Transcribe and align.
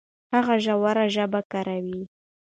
هغه 0.33 0.55
ژوره 0.65 1.05
ژبه 1.15 1.41
کاروي. 1.51 2.01